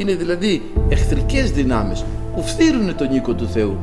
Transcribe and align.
Είναι 0.00 0.14
δηλαδή 0.14 0.62
εχθρικές 0.88 1.50
δυνάμεις 1.50 2.04
που 2.34 2.42
φθύρουν 2.42 2.96
τον 2.96 3.14
οίκο 3.14 3.34
του 3.34 3.48
Θεού 3.48 3.76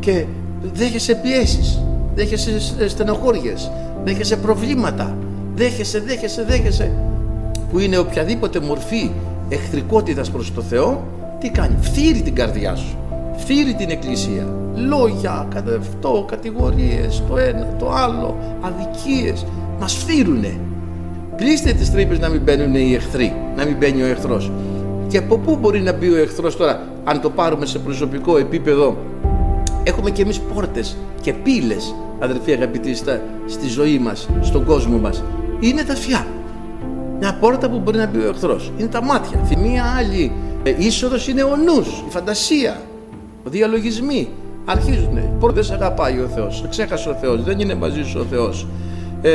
και 0.00 0.24
δέχεσαι 0.72 1.14
πιέσεις, 1.14 1.82
δέχεσαι 2.14 2.88
στενοχώριες, 2.88 3.70
δέχεσαι 4.04 4.36
προβλήματα, 4.36 5.16
δέχεσαι, 5.54 6.00
δέχεσαι, 6.00 6.44
δέχεσαι 6.44 6.92
που 7.70 7.78
είναι 7.78 7.98
οποιαδήποτε 7.98 8.60
μορφή 8.60 9.10
εχθρικότητας 9.48 10.30
προς 10.30 10.54
το 10.54 10.62
Θεό 10.62 11.06
τι 11.40 11.50
κάνει, 11.50 11.76
φθύρει 11.80 12.22
την 12.22 12.34
καρδιά 12.34 12.76
σου 12.76 12.96
φθύρει 13.36 13.74
την 13.74 13.90
εκκλησία. 13.90 14.46
Λόγια, 14.74 15.48
αυτό, 15.80 16.24
κατηγορίες 16.28 17.22
το 17.28 17.36
ένα, 17.36 17.66
το 17.78 17.90
άλλο 17.90 18.36
αδικίες 18.60 19.46
μας 19.80 19.94
φθύρουνε 19.94 20.58
κλείστε 21.36 21.72
τις 21.72 21.90
τρύπες 21.90 22.18
να 22.18 22.28
μην 22.28 22.40
μπαίνουν 22.40 22.74
οι 22.74 22.94
εχθροί 22.94 23.34
να 23.56 23.64
μην 23.64 23.76
μπαίνει 23.76 24.02
ο 24.02 24.06
εχθρός 24.06 24.50
και 25.12 25.18
από 25.18 25.38
πού 25.38 25.56
μπορεί 25.60 25.80
να 25.80 25.92
μπει 25.92 26.08
ο 26.08 26.16
εχθρός 26.16 26.56
τώρα 26.56 26.80
αν 27.04 27.20
το 27.20 27.30
πάρουμε 27.30 27.66
σε 27.66 27.78
προσωπικό 27.78 28.38
επίπεδο; 28.38 28.96
Έχουμε 29.82 30.10
και 30.10 30.22
εμείς 30.22 30.40
πόρτες 30.40 30.96
και 31.20 31.32
πύλες 31.32 31.94
αδερφοί 32.18 32.52
αγαπητοί 32.52 32.94
στη 33.46 33.68
ζωή 33.68 33.98
μας, 33.98 34.28
στον 34.40 34.64
κόσμο 34.64 34.98
μας. 34.98 35.22
Είναι 35.60 35.82
τα 35.82 35.92
αυτιά. 35.92 36.26
Μια 37.18 37.36
πόρτα 37.40 37.70
που 37.70 37.78
μπορεί 37.78 37.98
να 37.98 38.06
μπει 38.06 38.18
ο 38.18 38.28
εχθρός. 38.28 38.72
Είναι 38.78 38.88
τα 38.88 39.02
μάτια. 39.02 39.40
Μία 39.58 39.84
άλλη. 39.98 40.32
Ε, 40.62 40.74
είσοδος 40.78 41.28
είναι 41.28 41.42
ο 41.42 41.56
νους, 41.56 41.88
η 41.88 42.10
φαντασία 42.10 42.80
διαλογισμοί. 43.44 44.28
Αρχίζουν. 44.64 45.18
Δεν 45.52 45.64
σε 45.64 45.74
αγαπάει 45.74 46.18
ο 46.18 46.28
Θεός. 46.34 46.64
Ξέχασε 46.70 47.08
ο 47.08 47.14
Θεός, 47.14 47.42
δεν 47.44 47.60
είναι 47.60 47.74
μαζί 47.74 48.02
σου 48.02 48.20
ο 48.20 48.24
Θεός. 48.30 48.66
Ε, 49.22 49.30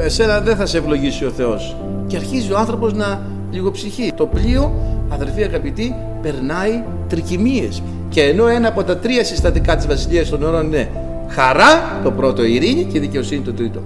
εσένα 0.00 0.40
δεν 0.40 0.56
θα 0.56 0.66
σε 0.66 0.78
ευλογήσει 0.78 1.24
ο 1.24 1.30
Θεός. 1.30 1.76
Και 2.06 2.16
αρχίζει 2.16 2.52
ο 2.52 2.58
άνθρωπος 2.58 2.92
να 2.92 3.38
λιγοψυχεί 3.50 4.12
το 4.16 4.26
πλοίο 4.26 4.72
αδερφοί 5.08 5.42
αγαπητοί 5.42 5.94
περνάει 6.22 6.82
τρικυμίες. 7.08 7.82
Και 8.08 8.22
ενώ 8.22 8.46
ένα 8.46 8.68
από 8.68 8.84
τα 8.84 8.96
τρία 8.96 9.24
συστατικά 9.24 9.76
της 9.76 9.86
Βασιλείας 9.86 10.28
των 10.28 10.42
όρων 10.42 10.66
είναι 10.66 10.90
χαρά 11.28 12.00
το 12.04 12.10
πρώτο 12.10 12.44
ειρήνη 12.44 12.84
και 12.84 13.00
δικαιοσύνη 13.00 13.40
το 13.40 13.52
τρίτο. 13.52 13.80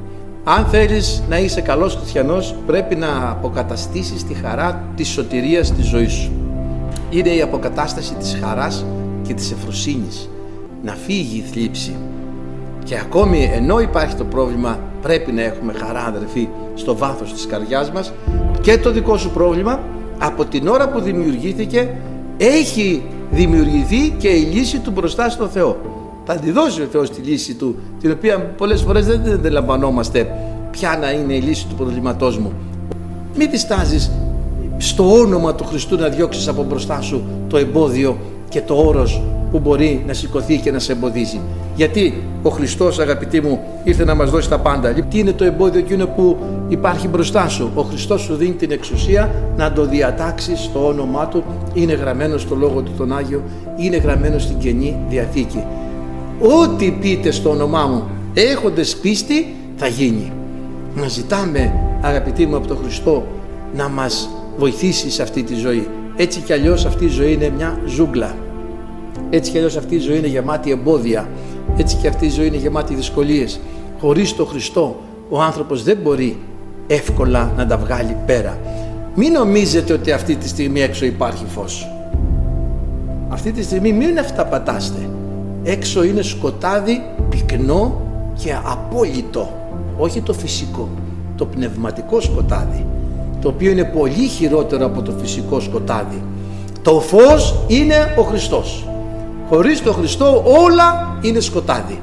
Αν 0.44 0.66
θέλεις 0.66 1.22
να 1.28 1.38
είσαι 1.38 1.60
καλός 1.60 1.94
χριστιανός 1.94 2.54
πρέπει 2.66 2.94
να 2.94 3.30
αποκαταστήσεις 3.30 4.24
τη 4.24 4.34
χαρά 4.34 4.84
της 4.96 5.08
σωτηρίας 5.08 5.72
της 5.72 5.86
ζωής 5.86 6.12
σου. 6.12 6.32
Είναι 7.10 7.28
η 7.28 7.42
αποκατάσταση 7.42 8.14
της 8.14 8.38
χαράς 8.42 8.84
και 9.22 9.34
της 9.34 9.50
ευφροσύνης 9.52 10.28
να 10.82 10.92
φύγει 10.92 11.38
η 11.38 11.50
θλίψη. 11.52 11.96
Και 12.84 12.98
ακόμη 12.98 13.50
ενώ 13.54 13.80
υπάρχει 13.80 14.14
το 14.14 14.24
πρόβλημα 14.24 14.78
πρέπει 15.02 15.32
να 15.32 15.42
έχουμε 15.42 15.72
χαρά 15.72 16.00
αδερφοί 16.00 16.48
στο 16.74 16.96
βάθος 16.96 17.32
της 17.32 17.46
καρδιάς 17.46 17.90
μας 17.90 18.12
και 18.64 18.78
το 18.78 18.90
δικό 18.90 19.16
σου 19.16 19.30
πρόβλημα 19.30 19.80
από 20.18 20.44
την 20.44 20.68
ώρα 20.68 20.88
που 20.88 21.00
δημιουργήθηκε 21.00 21.88
έχει 22.36 23.02
δημιουργηθεί 23.30 24.14
και 24.18 24.28
η 24.28 24.40
λύση 24.40 24.78
του 24.78 24.90
μπροστά 24.90 25.28
στο 25.28 25.46
Θεό 25.46 25.76
θα 26.24 26.34
τη 26.34 26.50
δώσει 26.50 26.82
ο 26.82 26.86
Θεός 26.92 27.10
τη 27.10 27.20
λύση 27.20 27.54
του 27.54 27.76
την 28.00 28.10
οποία 28.10 28.38
πολλές 28.38 28.82
φορές 28.82 29.06
δεν 29.06 29.32
αντιλαμβανόμαστε 29.32 30.28
ποια 30.70 30.98
να 31.00 31.10
είναι 31.10 31.34
η 31.34 31.40
λύση 31.40 31.66
του 31.66 31.74
προβλήματός 31.74 32.38
μου 32.38 32.52
μην 33.36 33.50
διστάζεις 33.50 34.10
στο 34.76 35.12
όνομα 35.12 35.54
του 35.54 35.64
Χριστού 35.64 35.96
να 35.96 36.08
διώξεις 36.08 36.48
από 36.48 36.62
μπροστά 36.62 37.00
σου 37.00 37.22
το 37.48 37.56
εμπόδιο 37.56 38.16
και 38.48 38.60
το 38.60 38.74
όρος 38.74 39.22
που 39.54 39.60
μπορεί 39.60 40.04
να 40.06 40.12
σηκωθεί 40.12 40.58
και 40.58 40.70
να 40.70 40.78
σε 40.78 40.92
εμποδίζει. 40.92 41.40
Γιατί 41.76 42.22
ο 42.42 42.50
Χριστός 42.50 42.98
αγαπητοί 42.98 43.40
μου 43.40 43.60
ήρθε 43.84 44.04
να 44.04 44.14
μας 44.14 44.30
δώσει 44.30 44.48
τα 44.48 44.58
πάντα. 44.58 44.92
Τι 44.92 45.18
είναι 45.18 45.32
το 45.32 45.44
εμπόδιο 45.44 45.80
εκείνο 45.80 46.06
που 46.06 46.36
υπάρχει 46.68 47.08
μπροστά 47.08 47.48
σου. 47.48 47.70
Ο 47.74 47.82
Χριστός 47.82 48.20
σου 48.20 48.34
δίνει 48.34 48.52
την 48.52 48.70
εξουσία 48.70 49.34
να 49.56 49.72
το 49.72 49.86
διατάξεις 49.86 50.60
στο 50.60 50.86
όνομά 50.86 51.28
Του. 51.28 51.44
Είναι 51.74 51.92
γραμμένο 51.92 52.38
στο 52.38 52.54
Λόγο 52.54 52.80
Του 52.80 52.90
τον 52.96 53.16
Άγιο. 53.16 53.42
Είναι 53.76 53.96
γραμμένο 53.96 54.38
στην 54.38 54.58
Καινή 54.58 54.96
Διαθήκη. 55.08 55.64
Ό,τι 56.40 56.90
πείτε 56.90 57.30
στο 57.30 57.50
όνομά 57.50 57.86
μου 57.86 58.02
έχοντες 58.34 58.96
πίστη 58.96 59.54
θα 59.76 59.86
γίνει. 59.86 60.32
Να 60.94 61.08
ζητάμε 61.08 61.72
αγαπητοί 62.00 62.46
μου 62.46 62.56
από 62.56 62.66
τον 62.66 62.76
Χριστό 62.76 63.26
να 63.76 63.88
μας 63.88 64.28
βοηθήσει 64.58 65.10
σε 65.10 65.22
αυτή 65.22 65.42
τη 65.42 65.54
ζωή. 65.54 65.88
Έτσι 66.16 66.40
κι 66.40 66.52
αλλιώς 66.52 66.84
αυτή 66.84 67.04
η 67.04 67.08
ζωή 67.08 67.32
είναι 67.32 67.52
μια 67.56 67.78
ζούγκλα. 67.86 68.34
Έτσι 69.30 69.50
κι 69.50 69.56
αλλιώς 69.56 69.76
αυτή 69.76 69.94
η 69.94 69.98
ζωή 69.98 70.18
είναι 70.18 70.26
γεμάτη 70.26 70.70
εμπόδια. 70.70 71.28
Έτσι 71.76 71.96
κι 71.96 72.06
αυτή 72.06 72.26
η 72.26 72.30
ζωή 72.30 72.46
είναι 72.46 72.56
γεμάτη 72.56 72.94
δυσκολίες. 72.94 73.60
Χωρίς 74.00 74.36
τον 74.36 74.46
Χριστό 74.46 74.96
ο 75.28 75.40
άνθρωπος 75.40 75.82
δεν 75.82 75.96
μπορεί 76.02 76.38
εύκολα 76.86 77.52
να 77.56 77.66
τα 77.66 77.76
βγάλει 77.76 78.16
πέρα. 78.26 78.58
Μην 79.14 79.32
νομίζετε 79.32 79.92
ότι 79.92 80.12
αυτή 80.12 80.36
τη 80.36 80.48
στιγμή 80.48 80.80
έξω 80.80 81.04
υπάρχει 81.04 81.44
φως. 81.54 81.88
Αυτή 83.28 83.52
τη 83.52 83.62
στιγμή 83.62 83.92
μην 83.92 84.18
αυταπατάστε. 84.18 85.08
Έξω 85.62 86.04
είναι 86.04 86.22
σκοτάδι 86.22 87.02
πυκνό 87.28 88.00
και 88.34 88.54
απόλυτο. 88.64 89.48
Όχι 89.96 90.20
το 90.20 90.32
φυσικό, 90.32 90.88
το 91.36 91.46
πνευματικό 91.46 92.20
σκοτάδι 92.20 92.86
το 93.44 93.50
οποίο 93.50 93.70
είναι 93.70 93.84
πολύ 93.84 94.26
χειρότερο 94.26 94.86
από 94.86 95.02
το 95.02 95.12
φυσικό 95.20 95.60
σκοτάδι. 95.60 96.22
Το 96.82 97.00
φως 97.00 97.54
είναι 97.66 98.14
ο 98.18 98.22
Χριστός. 98.22 98.88
Χωρίς 99.48 99.82
τον 99.82 99.94
Χριστό 99.94 100.42
όλα 100.46 101.18
είναι 101.20 101.40
σκοτάδι. 101.40 102.00